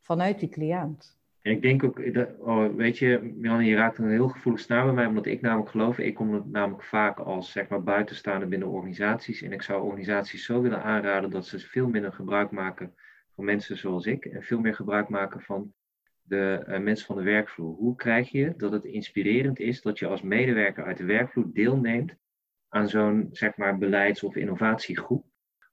[0.00, 1.18] vanuit die cliënt.
[1.42, 4.84] En ik denk ook, dat, oh, weet je, Milan, je raakt een heel gevoelig snaar
[4.84, 8.68] bij mij, omdat ik namelijk geloof, ik kom namelijk vaak als zeg maar buitenstaander binnen
[8.68, 9.42] organisaties.
[9.42, 12.94] En ik zou organisaties zo willen aanraden dat ze veel minder gebruik maken
[13.34, 15.72] van mensen zoals ik en veel meer gebruik maken van
[16.22, 17.76] de eh, mensen van de werkvloer.
[17.76, 22.16] Hoe krijg je dat het inspirerend is dat je als medewerker uit de werkvloer deelneemt
[22.74, 25.24] aan zo'n zeg maar beleids- of innovatiegroep?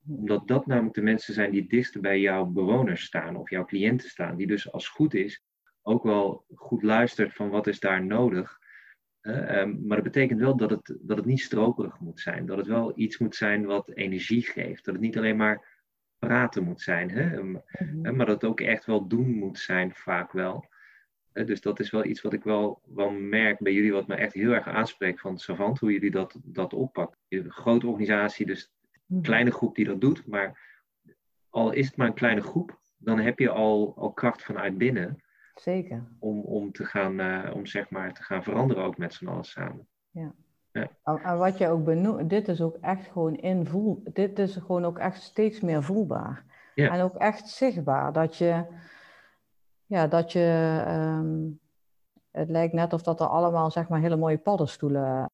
[0.07, 3.65] Omdat dat namelijk de mensen zijn die het dichtst bij jouw bewoners staan of jouw
[3.65, 4.35] cliënten staan.
[4.35, 5.43] Die dus als goed is
[5.81, 8.59] ook wel goed luistert van wat is daar nodig.
[9.21, 12.45] Eh, ehm, maar dat betekent wel dat het, dat het niet stroperig moet zijn.
[12.45, 14.85] Dat het wel iets moet zijn wat energie geeft.
[14.85, 15.83] Dat het niet alleen maar
[16.19, 17.09] praten moet zijn.
[17.09, 17.37] Hè?
[17.37, 17.55] Ehm,
[18.01, 20.69] hè, maar dat het ook echt wel doen moet zijn, vaak wel.
[21.33, 24.33] Dus dat is wel iets wat ik wel, wel merk bij jullie, wat me echt
[24.33, 27.17] heel erg aanspreekt van Savant, hoe jullie dat, dat oppakken.
[27.27, 28.71] Je hebt een grote organisatie, dus
[29.05, 29.21] Mhm.
[29.21, 30.59] kleine groep die dat doet, maar
[31.49, 35.23] al is het maar een kleine groep, dan heb je al, al kracht vanuit binnen
[35.55, 36.03] Zeker.
[36.19, 39.43] om, om, te gaan, eh, om zeg maar te gaan veranderen ook met z'n allen
[39.43, 39.87] samen.
[40.71, 40.89] En,
[41.23, 44.03] en wat je ook benoemt, dit is ook echt gewoon invoel.
[44.13, 46.43] Dit is gewoon ook echt steeds meer voelbaar.
[46.75, 46.89] Ja.
[46.93, 48.13] En ook echt zichtbaar.
[48.13, 48.65] Dat je,
[49.91, 51.39] ja, dat je, ehm,
[52.32, 55.30] het lijkt net of dat er allemaal zeg maar hele mooie paddenstoelen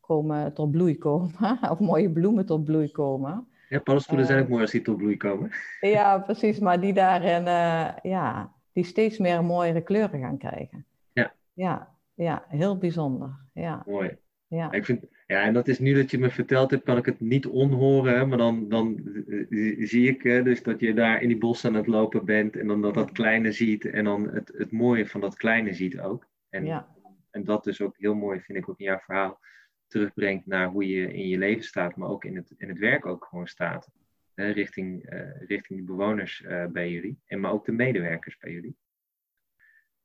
[0.00, 1.30] komen tot bloei komen.
[1.72, 3.48] of mooie bloemen tot bloei komen.
[3.68, 4.44] Ja, paddenstoelen zijn Eh.
[4.44, 5.50] ook mooi als die tot bloei komen.
[5.80, 6.58] Ja, precies.
[6.58, 10.86] Maar die daarin, eh, ja, die steeds meer mooiere kleuren gaan krijgen.
[11.12, 11.32] Ja.
[11.52, 13.36] Ja, ja heel bijzonder.
[13.52, 14.16] Ja, Mooi.
[14.46, 14.72] ja.
[14.72, 17.20] Ik vind, ja, en dat is nu dat je me verteld hebt, kan ik het
[17.20, 18.14] niet onhoren.
[18.16, 21.70] Hè, maar dan, dan eh, zie ik hè, dus dat je daar in die bossen
[21.70, 22.56] aan het lopen bent.
[22.56, 23.84] En dan dat dat kleine ziet.
[23.84, 26.26] En dan het, het mooie van dat kleine ziet ook.
[26.48, 26.88] En, Ja.
[27.30, 29.40] en dat dus ook heel mooi, vind ik ook in jouw verhaal,
[29.86, 31.96] terugbrengt naar hoe je in je leven staat.
[31.96, 33.90] Maar ook in het, in het werk ook gewoon staat.
[34.34, 37.18] Hè, richting, eh, richting de bewoners eh, bij jullie.
[37.26, 38.76] En maar ook de medewerkers bij jullie.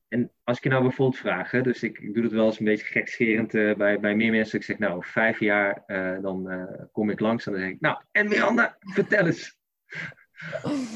[0.10, 2.66] En als ik je nou bijvoorbeeld vraag, hè, dus ik, doe het wel eens een
[2.66, 4.60] beetje gekscherend eh, bij, bij meer mensen.
[4.60, 7.80] Ik zeg, nou, vijf jaar, eh, dan eh, kom ik langs en dan zeg ik,
[7.80, 9.58] nou, en Miranda, vertel eens.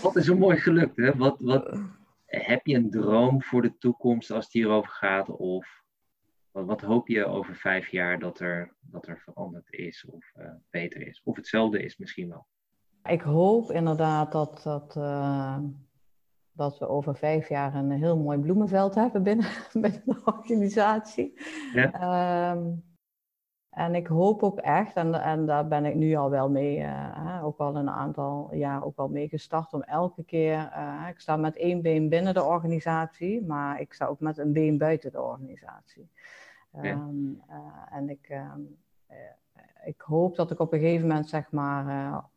[0.01, 1.15] Wat is zo mooi gelukt, hè?
[1.15, 1.79] Wat, wat,
[2.25, 5.29] heb je een droom voor de toekomst als het hierover gaat?
[5.29, 5.83] Of
[6.51, 10.31] wat, wat hoop je over vijf jaar dat er, dat er veranderd is of
[10.69, 11.21] beter is?
[11.23, 12.47] Of hetzelfde is misschien wel.
[13.03, 14.95] Ik hoop inderdaad dat, dat,
[16.53, 21.39] dat we over vijf jaar een heel mooi bloemenveld hebben binnen, binnen de organisatie.
[21.73, 21.91] Ja.
[21.91, 22.67] Ehm,
[23.73, 27.41] en ik hoop ook echt, en, en daar ben ik nu al wel mee, eh,
[27.43, 31.35] ook al een aantal jaar ook al mee gestart, om elke keer, eh, ik sta
[31.35, 35.21] met één been binnen de organisatie, maar ik sta ook met een been buiten de
[35.21, 36.09] organisatie.
[36.71, 36.81] Ja.
[36.81, 38.61] Ehm, eh, en ik, ehm,
[39.07, 39.17] eh,
[39.85, 42.31] ik hoop dat ik op een gegeven moment, zeg maar,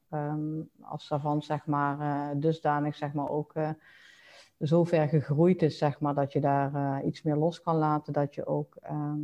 [0.81, 3.52] als savant, zeg maar, dusdanig, zeg maar, ook
[4.58, 8.34] zover gegroeid is, zeg maar, dat je daar eh, iets meer los kan laten, dat
[8.34, 9.20] je ook ehm,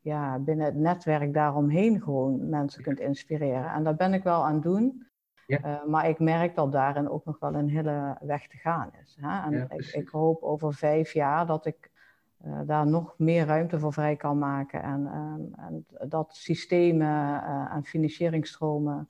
[0.00, 3.72] ja, binnen het netwerk daaromheen gewoon mensen kunt inspireren.
[3.72, 5.06] En dat ben ik wel aan het doen.
[5.46, 5.58] Ja.
[5.58, 9.18] Eh, maar ik merk dat daarin ook nog wel een hele weg te gaan is.
[9.20, 9.42] Hè?
[9.42, 11.90] En Ja, ik, ik hoop over vijf jaar dat ik
[12.36, 14.82] eh, daar nog meer ruimte voor vrij kan maken.
[14.82, 19.08] En, ehm, en dat systemen en financieringsstromen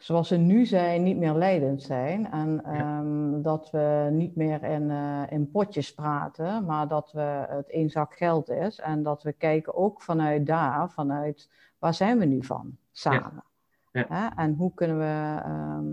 [0.00, 2.30] zoals ze nu zijn, niet meer leidend zijn.
[2.30, 7.70] En ehm, dat we niet meer in, eh, in potjes praten, maar dat we het
[7.70, 8.78] één zak geld is.
[8.78, 13.44] En dat we kijken ook vanuit daar, vanuit waar zijn we nu van, samen.
[13.92, 14.04] Ja.
[14.08, 14.42] Hè?
[14.42, 15.86] En hoe kunnen we ehm,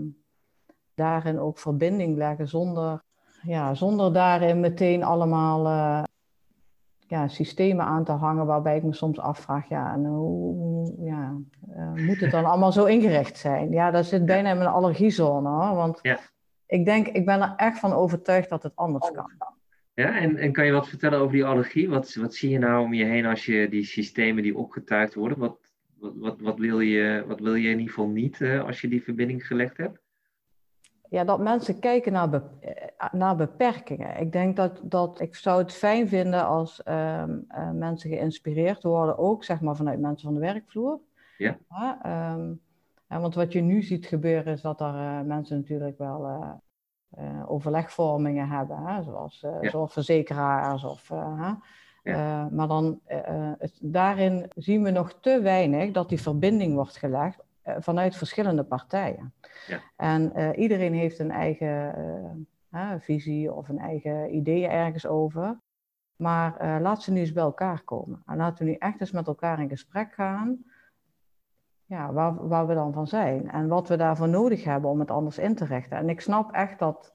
[0.94, 3.02] daarin ook verbinding leggen zonder,
[3.42, 6.02] ja, zonder daarin meteen allemaal eh,
[7.08, 11.36] ja, systemen aan te hangen waarbij ik me soms afvraag, ja, en hoe, ja,
[11.74, 13.70] eh, moet het dan allemaal zo ingericht zijn?
[13.70, 16.18] Ja, dat zit bijna in mijn allergiezone hoor, want Ja.
[16.66, 19.30] ik denk, ik ben er echt van overtuigd dat het anders kan.
[19.94, 21.88] Ja, en, en kan je wat vertellen over die allergie?
[21.88, 25.38] Wat, wat zie je nou om je heen als je die systemen die opgetuigd worden?
[25.38, 25.58] Wat,
[25.98, 28.88] wat, wat, wat, wil, je, wat wil je in ieder geval niet uh, als je
[28.88, 30.00] die verbinding gelegd hebt?
[31.10, 34.20] Ja, dat mensen kijken naar, be eh, naar beperkingen.
[34.20, 39.18] Ik denk dat, dat ik zou het fijn vinden als um, uh, mensen geïnspireerd worden,
[39.18, 41.00] ook zeg maar vanuit mensen van de werkvloer.
[41.36, 41.58] Ja.
[41.68, 42.60] ja um,
[43.06, 46.26] want wat je nu ziet gebeuren is dat er uh, mensen natuurlijk wel
[47.18, 49.02] uh, overlegvormingen hebben, hè?
[49.02, 49.70] Zoals, ja.
[49.70, 50.84] zoals verzekeraars.
[50.84, 51.08] Of,
[52.02, 52.48] ja.
[52.50, 53.00] maar dan,
[53.58, 57.46] het, daarin zien we nog te weinig dat die verbinding wordt gelegd
[57.78, 59.34] vanuit verschillende partijen.
[59.66, 59.80] Ja.
[59.96, 62.48] En iedereen heeft een eigen
[62.98, 65.58] visie of een eigen ideeën ergens over.
[66.16, 68.22] Maar laat ze nu eens bij elkaar komen.
[68.26, 70.64] En laten we nu echt eens met elkaar in gesprek gaan
[71.88, 75.10] ja, waar, waar we dan van zijn en wat we daarvoor nodig hebben om het
[75.10, 75.96] anders in te richten.
[75.96, 77.12] En ik snap echt dat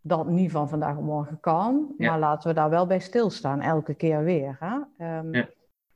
[0.00, 2.10] dat niet van vandaag op morgen kan, ja.
[2.10, 4.56] maar laten we daar wel bij stilstaan, elke keer weer.
[4.60, 4.74] Hè?
[5.18, 5.48] Um, ja.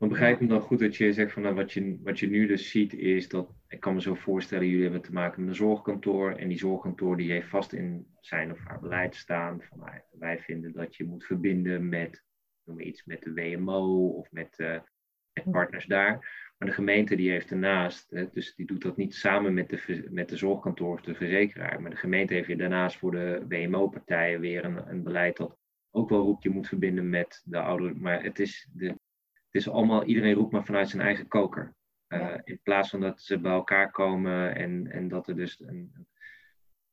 [0.02, 2.46] Maar begrijp me dan goed dat je zegt van nou, wat, je, wat je nu
[2.46, 5.56] dus ziet is dat, ik kan me zo voorstellen, jullie hebben te maken met een
[5.56, 9.90] zorgkantoor en die zorgkantoor die heeft vast in zijn of haar beleid staan van nou,
[10.18, 12.24] wij vinden dat je moet verbinden met,
[12.64, 14.78] noem maar iets, met de WMO of met, uh,
[15.32, 16.12] met partners daar.
[16.58, 20.08] Maar de gemeente die heeft ernaast, hè, dus die doet dat niet samen met de,
[20.10, 21.80] met de zorgkantoor of de verzekeraar.
[21.80, 25.58] Maar de gemeente heeft weer daarnaast voor de WMO-partijen weer een, een beleid dat
[25.90, 28.00] ook wel roept, je moet verbinden met de ouderen.
[28.00, 28.94] Maar het is, de,
[29.52, 31.74] het is allemaal, iedereen roept maar vanuit zijn eigen koker.
[32.08, 36.06] Uh, in plaats van dat ze bij elkaar komen en, en dat er dus een,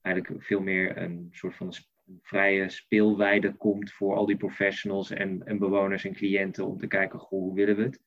[0.02, 5.46] eigenlijk veel meer een soort van een vrije speelweide komt voor al die professionals en,
[5.46, 8.02] en bewoners en cliënten om te kijken, goh, hoe willen we het?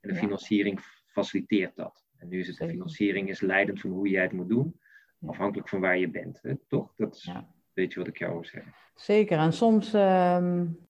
[0.00, 0.20] En de ja.
[0.20, 2.04] financiering faciliteert dat.
[2.16, 4.80] En nu is het de financiering is leidend van hoe jij het moet doen,
[5.26, 6.38] afhankelijk van waar je bent.
[6.42, 6.56] Hè?
[6.68, 6.92] Toch?
[6.96, 7.54] Dat is ja.
[7.72, 8.74] weet je wat ik jou wil zeggen.
[8.94, 9.38] Zeker.
[9.38, 10.88] En soms, um,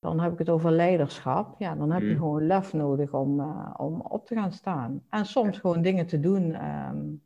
[0.00, 1.54] dan heb ik het over leiderschap.
[1.58, 2.16] Ja, dan heb je mm.
[2.16, 5.02] gewoon lef nodig om, uh, om op te gaan staan.
[5.10, 5.60] En soms ja.
[5.60, 7.22] gewoon dingen te doen um,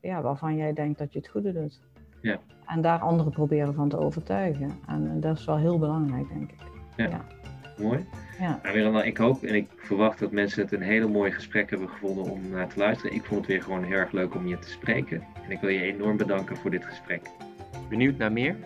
[0.00, 1.80] ja, waarvan jij denkt dat je het goede doet.
[2.20, 2.38] Ja.
[2.66, 4.70] En daar anderen proberen van te overtuigen.
[4.86, 6.60] En dat is wel heel belangrijk, denk ik.
[6.96, 7.24] ja.
[7.78, 8.06] Mooi.
[8.38, 8.60] Ja.
[8.72, 12.24] Nou, ik hoop en ik verwacht dat mensen het een hele mooi gesprek hebben gevonden
[12.24, 13.16] om naar te luisteren.
[13.16, 15.22] Ik vond het weer gewoon heel erg leuk om je te spreken.
[15.44, 17.30] En ik wil je enorm bedanken voor dit gesprek.
[17.88, 18.56] Benieuwd naar meer?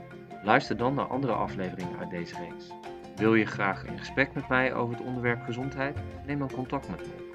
[0.42, 2.72] Luister dan naar andere afleveringen uit deze reeks.
[3.16, 5.98] Wil je graag in gesprek met mij over het onderwerp gezondheid?
[6.26, 7.31] Neem dan contact met me.